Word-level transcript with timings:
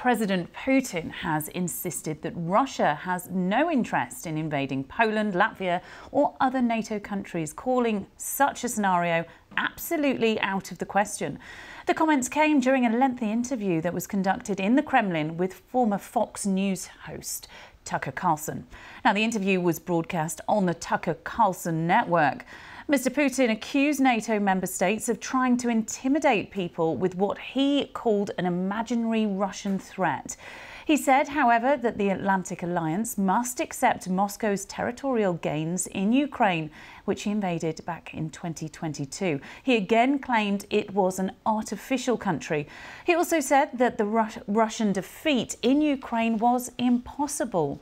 President 0.00 0.50
Putin 0.54 1.10
has 1.10 1.48
insisted 1.48 2.22
that 2.22 2.32
Russia 2.34 2.94
has 2.94 3.28
no 3.28 3.70
interest 3.70 4.26
in 4.26 4.38
invading 4.38 4.82
Poland, 4.84 5.34
Latvia, 5.34 5.82
or 6.10 6.34
other 6.40 6.62
NATO 6.62 6.98
countries, 6.98 7.52
calling 7.52 8.06
such 8.16 8.64
a 8.64 8.68
scenario 8.70 9.26
absolutely 9.58 10.40
out 10.40 10.72
of 10.72 10.78
the 10.78 10.86
question. 10.86 11.38
The 11.86 11.92
comments 11.92 12.30
came 12.30 12.60
during 12.60 12.86
a 12.86 12.96
lengthy 12.96 13.30
interview 13.30 13.82
that 13.82 13.92
was 13.92 14.06
conducted 14.06 14.58
in 14.58 14.74
the 14.74 14.82
Kremlin 14.82 15.36
with 15.36 15.52
former 15.52 15.98
Fox 15.98 16.46
News 16.46 16.86
host 17.04 17.46
Tucker 17.84 18.12
Carlson. 18.12 18.66
Now, 19.04 19.12
the 19.12 19.22
interview 19.22 19.60
was 19.60 19.78
broadcast 19.78 20.40
on 20.48 20.64
the 20.64 20.72
Tucker 20.72 21.12
Carlson 21.12 21.86
network. 21.86 22.46
Mr. 22.90 23.08
Putin 23.08 23.52
accused 23.52 24.00
NATO 24.00 24.40
member 24.40 24.66
states 24.66 25.08
of 25.08 25.20
trying 25.20 25.56
to 25.58 25.68
intimidate 25.68 26.50
people 26.50 26.96
with 26.96 27.14
what 27.14 27.38
he 27.38 27.84
called 27.84 28.32
an 28.36 28.46
imaginary 28.46 29.26
Russian 29.26 29.78
threat. 29.78 30.36
He 30.84 30.96
said, 30.96 31.28
however, 31.28 31.76
that 31.76 31.98
the 31.98 32.08
Atlantic 32.08 32.64
Alliance 32.64 33.16
must 33.16 33.60
accept 33.60 34.08
Moscow's 34.08 34.64
territorial 34.64 35.34
gains 35.34 35.86
in 35.86 36.12
Ukraine, 36.12 36.68
which 37.04 37.22
he 37.22 37.30
invaded 37.30 37.80
back 37.84 38.12
in 38.12 38.28
2022. 38.28 39.40
He 39.62 39.76
again 39.76 40.18
claimed 40.18 40.66
it 40.68 40.92
was 40.92 41.20
an 41.20 41.30
artificial 41.46 42.16
country. 42.16 42.66
He 43.06 43.14
also 43.14 43.38
said 43.38 43.70
that 43.74 43.98
the 43.98 44.42
Russian 44.48 44.92
defeat 44.92 45.54
in 45.62 45.80
Ukraine 45.80 46.38
was 46.38 46.72
impossible 46.76 47.80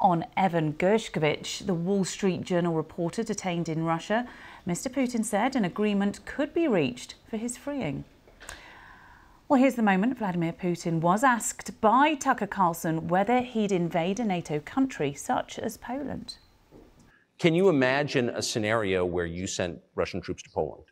on 0.00 0.24
Evan 0.36 0.72
Gershkovich, 0.74 1.66
the 1.66 1.74
Wall 1.74 2.04
Street 2.04 2.42
Journal 2.42 2.74
reporter 2.74 3.22
detained 3.22 3.68
in 3.68 3.84
Russia. 3.84 4.26
Mr. 4.66 4.92
Putin 4.92 5.24
said 5.24 5.54
an 5.54 5.64
agreement 5.64 6.24
could 6.24 6.54
be 6.54 6.66
reached 6.66 7.14
for 7.28 7.36
his 7.36 7.56
freeing. 7.56 8.04
Well, 9.48 9.60
here's 9.60 9.74
the 9.74 9.82
moment 9.82 10.16
Vladimir 10.16 10.52
Putin 10.52 11.00
was 11.00 11.24
asked 11.24 11.80
by 11.80 12.14
Tucker 12.14 12.46
Carlson 12.46 13.08
whether 13.08 13.40
he'd 13.40 13.72
invade 13.72 14.20
a 14.20 14.24
NATO 14.24 14.60
country 14.60 15.12
such 15.12 15.58
as 15.58 15.76
Poland. 15.76 16.36
Can 17.38 17.54
you 17.54 17.68
imagine 17.68 18.28
a 18.28 18.42
scenario 18.42 19.04
where 19.04 19.26
you 19.26 19.46
sent 19.46 19.80
Russian 19.94 20.20
troops 20.20 20.42
to 20.44 20.50
Poland? 20.50 20.84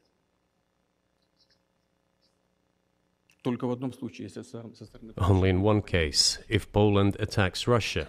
Only 5.19 5.49
in 5.49 5.63
one 5.63 5.83
case, 5.83 6.39
if 6.49 6.71
Poland 6.73 7.17
attacks 7.21 7.67
Russia. 7.67 8.09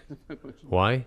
Why? 0.68 1.06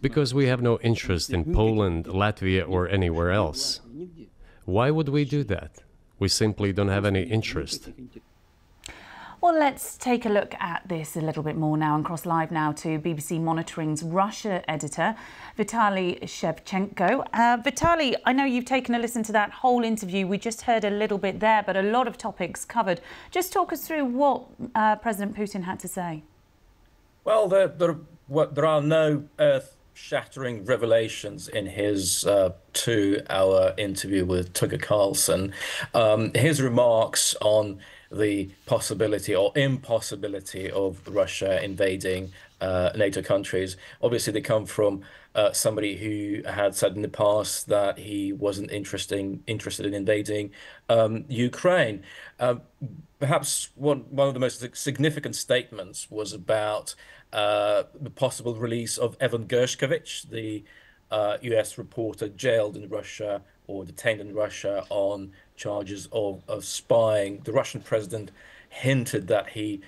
Because 0.00 0.32
we 0.32 0.46
have 0.46 0.62
no 0.62 0.78
interest 0.80 1.30
in 1.30 1.52
Poland, 1.52 2.06
Latvia, 2.06 2.68
or 2.68 2.88
anywhere 2.88 3.30
else. 3.30 3.80
Why 4.64 4.90
would 4.90 5.08
we 5.08 5.24
do 5.24 5.42
that? 5.44 5.82
We 6.18 6.28
simply 6.28 6.72
don't 6.72 6.88
have 6.88 7.04
any 7.04 7.22
interest. 7.22 7.90
Well, 9.42 9.58
let's 9.58 9.96
take 9.96 10.26
a 10.26 10.28
look 10.28 10.54
at 10.60 10.82
this 10.86 11.16
a 11.16 11.22
little 11.22 11.42
bit 11.42 11.56
more 11.56 11.78
now 11.78 11.94
and 11.96 12.04
cross 12.04 12.26
live 12.26 12.50
now 12.50 12.72
to 12.72 12.98
BBC 12.98 13.40
Monitoring's 13.40 14.02
Russia 14.02 14.62
editor, 14.70 15.14
Vitaly 15.58 16.20
Shevchenko. 16.24 17.26
Uh, 17.32 17.56
Vitaly, 17.56 18.16
I 18.26 18.34
know 18.34 18.44
you've 18.44 18.66
taken 18.66 18.94
a 18.94 18.98
listen 18.98 19.22
to 19.22 19.32
that 19.32 19.50
whole 19.50 19.82
interview. 19.82 20.26
We 20.26 20.36
just 20.36 20.60
heard 20.60 20.84
a 20.84 20.90
little 20.90 21.16
bit 21.16 21.40
there, 21.40 21.62
but 21.62 21.74
a 21.74 21.80
lot 21.80 22.06
of 22.06 22.18
topics 22.18 22.66
covered. 22.66 23.00
Just 23.30 23.50
talk 23.50 23.72
us 23.72 23.86
through 23.86 24.04
what 24.04 24.44
uh, 24.74 24.96
President 24.96 25.34
Putin 25.34 25.62
had 25.62 25.80
to 25.80 25.88
say. 25.88 26.22
Well, 27.24 27.48
there, 27.48 27.68
there, 27.68 27.96
there 28.28 28.66
are 28.66 28.82
no 28.82 29.24
earth 29.38 29.74
shattering 30.00 30.64
revelations 30.64 31.46
in 31.48 31.66
his 31.66 32.24
uh, 32.24 32.52
two 32.72 33.20
hour 33.28 33.74
interview 33.76 34.24
with 34.24 34.52
Tucker 34.54 34.78
Carlson. 34.78 35.52
Um, 35.94 36.32
his 36.34 36.60
remarks 36.62 37.36
on 37.40 37.78
the 38.10 38.50
possibility 38.66 39.34
or 39.34 39.52
impossibility 39.54 40.70
of 40.70 41.06
Russia 41.06 41.62
invading 41.62 42.32
uh, 42.60 42.90
NATO 42.96 43.22
countries. 43.22 43.76
Obviously, 44.02 44.32
they 44.32 44.40
come 44.40 44.66
from 44.66 45.02
uh, 45.34 45.52
somebody 45.52 45.96
who 45.96 46.48
had 46.48 46.74
said 46.74 46.96
in 46.96 47.02
the 47.02 47.08
past 47.08 47.68
that 47.68 47.98
he 47.98 48.32
wasn't 48.32 48.70
interesting, 48.70 49.42
interested 49.46 49.86
in 49.86 49.94
invading 49.94 50.50
um, 50.88 51.24
Ukraine. 51.28 52.02
Uh, 52.38 52.56
perhaps 53.18 53.70
one, 53.74 54.00
one 54.10 54.28
of 54.28 54.34
the 54.34 54.40
most 54.40 54.64
significant 54.76 55.36
statements 55.36 56.10
was 56.10 56.32
about 56.32 56.94
uh, 57.32 57.84
the 58.00 58.10
possible 58.10 58.54
release 58.54 58.98
of 58.98 59.16
Evan 59.20 59.46
Gershkovich, 59.46 60.28
the 60.30 60.64
US 61.12 61.78
uh, 61.78 61.82
reporter 61.82 62.28
jailed 62.28 62.76
in 62.76 62.88
Russia 62.88 63.42
or 63.66 63.84
detained 63.84 64.20
in 64.20 64.34
Russia 64.34 64.84
on 64.90 65.32
charges 65.56 66.08
of, 66.12 66.42
of 66.48 66.64
spying. 66.64 67.40
The 67.44 67.52
Russian 67.52 67.80
president 67.80 68.30
hinted 68.68 69.28
that 69.28 69.50
he 69.50 69.80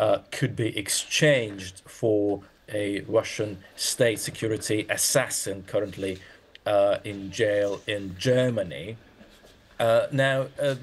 uh, 0.00 0.22
could 0.30 0.56
be 0.56 0.76
exchanged 0.78 1.82
for 1.84 2.40
a 2.72 3.02
Russian 3.02 3.58
state 3.76 4.18
security 4.18 4.86
assassin 4.88 5.62
currently 5.66 6.18
uh, 6.64 6.96
in 7.04 7.30
jail 7.30 7.82
in 7.86 8.16
Germany. 8.18 8.96
Uh, 9.78 10.06
now, 10.10 10.46
uh, 10.60 10.76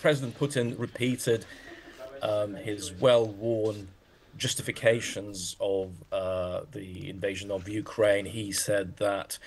President 0.00 0.36
Putin 0.36 0.76
repeated 0.76 1.46
um, 2.20 2.56
his 2.56 2.92
well 2.92 3.26
worn 3.26 3.86
justifications 4.36 5.54
of 5.60 5.92
uh, 6.10 6.62
the 6.72 7.08
invasion 7.08 7.52
of 7.52 7.68
Ukraine. 7.68 8.26
He 8.26 8.50
said 8.50 8.96
that 8.96 9.38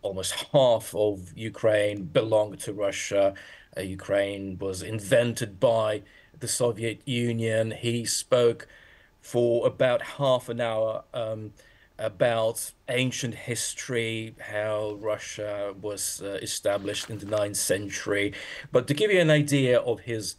almost 0.00 0.32
half 0.52 0.94
of 0.94 1.36
Ukraine 1.36 2.04
belonged 2.04 2.60
to 2.60 2.72
Russia. 2.72 3.34
Ukraine 3.78 4.56
was 4.58 4.82
invented 4.82 5.60
by 5.60 6.02
the 6.40 6.48
Soviet 6.48 7.00
Union. 7.06 7.72
He 7.72 8.04
spoke 8.04 8.66
for 9.20 9.66
about 9.66 10.02
half 10.02 10.48
an 10.48 10.60
hour 10.60 11.04
um, 11.14 11.52
about 11.98 12.72
ancient 12.88 13.34
history, 13.34 14.34
how 14.40 14.98
Russia 15.00 15.74
was 15.80 16.20
uh, 16.22 16.38
established 16.42 17.08
in 17.08 17.18
the 17.18 17.26
ninth 17.26 17.56
century. 17.56 18.32
But 18.72 18.86
to 18.88 18.94
give 18.94 19.10
you 19.10 19.20
an 19.20 19.30
idea 19.30 19.78
of 19.78 20.00
his 20.00 20.36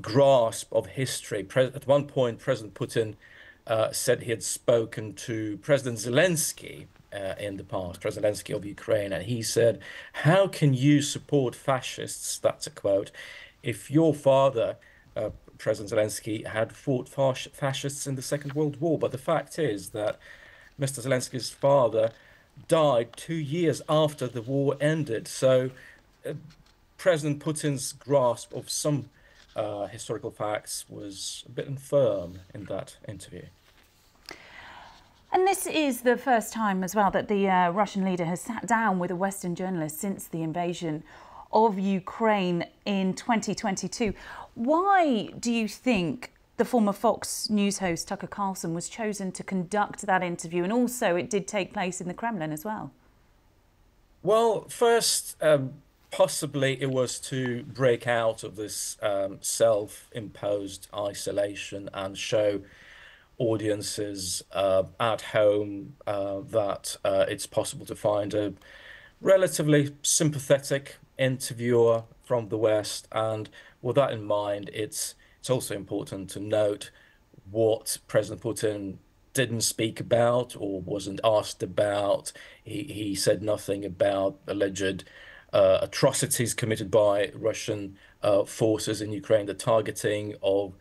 grasp 0.00 0.72
of 0.72 0.86
history, 0.86 1.46
at 1.56 1.86
one 1.86 2.06
point, 2.06 2.38
President 2.38 2.74
Putin 2.74 3.14
uh, 3.66 3.90
said 3.90 4.22
he 4.22 4.30
had 4.30 4.42
spoken 4.42 5.12
to 5.14 5.58
President 5.58 5.98
Zelensky 5.98 6.86
uh, 7.12 7.34
in 7.38 7.56
the 7.56 7.64
past, 7.64 8.00
President 8.00 8.36
Zelensky 8.36 8.54
of 8.54 8.64
Ukraine, 8.64 9.12
and 9.12 9.24
he 9.24 9.42
said, 9.42 9.80
How 10.12 10.46
can 10.46 10.72
you 10.74 11.02
support 11.02 11.54
fascists? 11.54 12.38
That's 12.38 12.66
a 12.66 12.70
quote. 12.70 13.10
If 13.62 13.90
your 13.90 14.14
father, 14.14 14.76
uh, 15.16 15.30
President 15.58 15.92
Zelensky, 15.92 16.46
had 16.46 16.72
fought 16.72 17.08
fascists 17.08 18.06
in 18.06 18.14
the 18.14 18.22
Second 18.22 18.52
World 18.52 18.80
War. 18.80 18.98
But 18.98 19.12
the 19.12 19.18
fact 19.18 19.58
is 19.58 19.90
that 19.90 20.18
Mr. 20.80 21.04
Zelensky's 21.04 21.50
father 21.50 22.12
died 22.68 23.08
two 23.16 23.34
years 23.34 23.82
after 23.88 24.26
the 24.26 24.42
war 24.42 24.76
ended. 24.80 25.28
So 25.28 25.70
uh, 26.28 26.34
President 26.98 27.42
Putin's 27.42 27.92
grasp 27.92 28.52
of 28.54 28.70
some 28.70 29.08
uh, 29.54 29.86
historical 29.86 30.30
facts 30.30 30.84
was 30.88 31.44
a 31.46 31.50
bit 31.50 31.66
infirm 31.66 32.40
in 32.54 32.64
that 32.64 32.96
interview. 33.08 33.44
And 35.32 35.46
this 35.46 35.66
is 35.66 36.02
the 36.02 36.16
first 36.16 36.52
time 36.52 36.84
as 36.84 36.94
well 36.94 37.10
that 37.10 37.28
the 37.28 37.48
uh, 37.48 37.70
Russian 37.70 38.04
leader 38.04 38.24
has 38.24 38.40
sat 38.40 38.66
down 38.66 38.98
with 38.98 39.10
a 39.10 39.16
Western 39.16 39.54
journalist 39.54 39.98
since 39.98 40.26
the 40.26 40.42
invasion 40.42 41.02
of 41.56 41.78
Ukraine 41.78 42.66
in 42.84 43.14
2022. 43.14 44.12
Why 44.54 45.28
do 45.40 45.50
you 45.50 45.66
think 45.66 46.32
the 46.58 46.66
former 46.66 46.92
Fox 46.92 47.48
News 47.48 47.78
host 47.78 48.08
Tucker 48.08 48.26
Carlson 48.26 48.74
was 48.74 48.90
chosen 48.90 49.32
to 49.32 49.42
conduct 49.42 50.02
that 50.02 50.22
interview? 50.22 50.64
And 50.64 50.72
also, 50.72 51.16
it 51.16 51.30
did 51.30 51.48
take 51.48 51.72
place 51.72 52.00
in 52.00 52.08
the 52.08 52.14
Kremlin 52.14 52.52
as 52.52 52.64
well. 52.64 52.92
Well, 54.22 54.66
first, 54.68 55.42
um, 55.42 55.74
possibly 56.10 56.80
it 56.80 56.90
was 56.90 57.18
to 57.20 57.62
break 57.62 58.06
out 58.06 58.44
of 58.44 58.56
this 58.56 58.98
um, 59.00 59.38
self 59.40 60.10
imposed 60.12 60.88
isolation 60.94 61.88
and 61.94 62.18
show 62.18 62.60
audiences 63.38 64.42
uh, 64.52 64.82
at 65.00 65.22
home 65.22 65.94
uh, 66.06 66.40
that 66.40 66.98
uh, 67.02 67.24
it's 67.28 67.46
possible 67.46 67.86
to 67.86 67.94
find 67.94 68.34
a 68.34 68.52
relatively 69.22 69.94
sympathetic 70.02 70.96
interviewer 71.18 72.04
from 72.24 72.48
the 72.48 72.58
West. 72.58 73.08
And 73.12 73.48
with 73.82 73.96
that 73.96 74.12
in 74.12 74.24
mind, 74.24 74.70
it's 74.72 75.14
it's 75.38 75.50
also 75.50 75.74
important 75.74 76.28
to 76.30 76.40
note 76.40 76.90
what 77.50 77.98
President 78.08 78.42
Putin 78.42 78.96
didn't 79.32 79.60
speak 79.60 80.00
about 80.00 80.56
or 80.58 80.80
wasn't 80.80 81.20
asked 81.22 81.62
about. 81.62 82.32
He 82.64 82.82
he 82.84 83.14
said 83.14 83.42
nothing 83.42 83.84
about 83.84 84.38
alleged 84.46 85.04
uh, 85.52 85.78
atrocities 85.82 86.54
committed 86.54 86.90
by 86.90 87.30
Russian 87.34 87.96
uh, 88.22 88.44
forces 88.44 89.00
in 89.00 89.12
Ukraine, 89.12 89.46
the 89.46 89.54
targeting 89.54 90.34
of 90.42 90.74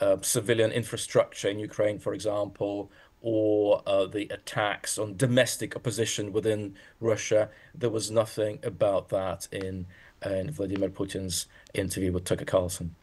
uh, 0.00 0.16
civilian 0.22 0.72
infrastructure 0.72 1.48
in 1.48 1.58
Ukraine, 1.58 1.98
for 1.98 2.14
example, 2.14 2.90
or 3.20 3.82
uh, 3.86 4.06
the 4.06 4.26
attacks 4.30 4.98
on 4.98 5.16
domestic 5.16 5.76
opposition 5.76 6.32
within 6.32 6.74
Russia. 7.00 7.48
There 7.74 7.90
was 7.90 8.10
nothing 8.10 8.58
about 8.64 9.10
that 9.10 9.48
in, 9.52 9.86
in 10.24 10.50
Vladimir 10.50 10.90
Putin's 10.90 11.46
interview 11.72 12.12
with 12.12 12.24
Tucker 12.24 12.44
Carlson. 12.44 12.94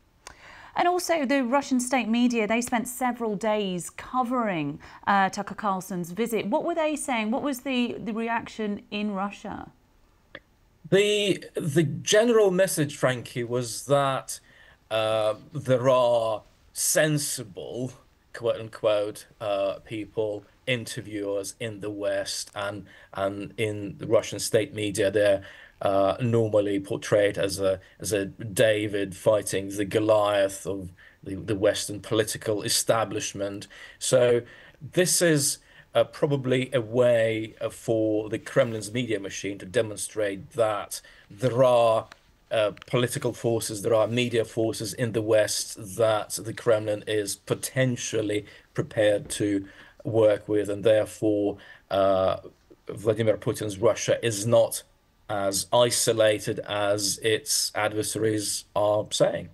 And 0.76 0.88
also, 0.88 1.26
the 1.26 1.44
Russian 1.44 1.80
state 1.80 2.08
media, 2.08 2.48
they 2.48 2.62
spent 2.62 2.88
several 2.88 3.36
days 3.36 3.90
covering 3.90 4.80
uh, 5.08 5.30
Tucker 5.30 5.56
Carlson's 5.56 6.12
visit. 6.12 6.46
What 6.46 6.64
were 6.64 6.76
they 6.76 6.96
saying? 6.96 7.32
What 7.32 7.42
was 7.42 7.62
the, 7.62 7.96
the 8.00 8.14
reaction 8.14 8.84
in 8.92 9.12
Russia? 9.12 9.72
The, 10.90 11.44
the 11.56 11.84
general 11.84 12.52
message, 12.52 12.96
Frankie, 12.96 13.44
was 13.44 13.86
that 13.88 14.40
uh, 14.90 15.36
there 15.54 15.90
are 15.90 16.44
sensible, 16.74 17.94
quote 18.34 18.60
unquote, 18.60 19.28
uh, 19.40 19.80
people, 19.86 20.46
interviewers 20.68 21.56
in 21.60 21.80
the 21.80 21.90
West 21.90 22.52
and, 22.54 22.86
and 23.14 23.54
in 23.58 23.96
the 23.98 24.08
Russian 24.08 24.40
state 24.40 24.74
media. 24.74 25.10
They're 25.10 25.44
uh, 25.82 26.18
normally 26.22 26.80
portrayed 26.80 27.38
as 27.38 27.60
a 27.60 27.80
as 28.00 28.12
a 28.12 28.26
David 28.26 29.16
fighting 29.16 29.70
the 29.70 29.86
Goliath 29.86 30.68
of 30.68 30.92
the, 31.24 31.36
the 31.36 31.56
Western 31.56 32.00
political 32.02 32.64
establishment. 32.64 33.68
So 33.98 34.42
this 34.82 35.22
is 35.22 35.60
uh, 35.96 36.04
probably 36.04 36.70
a 36.74 36.82
way 36.82 37.56
for 37.72 38.30
the 38.30 38.40
Kremlin's 38.40 38.92
media 38.92 39.20
machine 39.20 39.58
to 39.60 39.66
demonstrate 39.66 40.52
that 40.52 41.02
there 41.30 41.64
are 41.64 42.08
uh, 42.52 42.72
political 42.88 43.34
forces, 43.34 43.82
there 43.82 43.94
are 43.94 44.08
media 44.08 44.44
forces 44.44 44.94
in 44.94 45.12
the 45.12 45.22
West 45.22 45.98
that 45.98 46.32
the 46.32 46.54
Kremlin 46.54 47.04
is 47.08 47.36
potentially 47.36 48.46
prepared 48.74 49.30
to 49.32 49.68
work 50.04 50.48
with, 50.48 50.70
and 50.70 50.84
therefore 50.84 51.58
uh, 51.92 52.38
Vladimir 52.88 53.38
Putin's 53.38 53.78
Russia 53.78 54.24
is 54.26 54.48
not 54.48 54.84
as 55.30 55.68
isolated 55.72 56.60
as 56.60 57.20
its 57.20 57.72
adversaries 57.76 58.66
are 58.76 59.06
saying. 59.12 59.50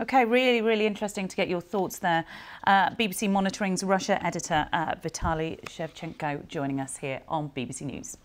Okay, 0.00 0.26
really, 0.26 0.60
really 0.60 0.86
interesting 0.86 1.26
to 1.26 1.34
get 1.34 1.48
your 1.48 1.62
thoughts 1.62 1.98
there. 1.98 2.24
Uh, 2.66 2.90
BBC 2.90 3.30
Monitoring's 3.30 3.82
Russia 3.82 4.24
editor 4.24 4.68
uh, 4.72 4.94
Vitaly 4.96 5.58
Shevchenko 5.62 6.46
joining 6.48 6.80
us 6.80 6.98
here 6.98 7.22
on 7.28 7.50
BBC 7.56 7.82
News. 7.82 8.18